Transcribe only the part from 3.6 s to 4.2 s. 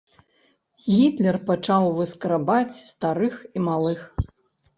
малых.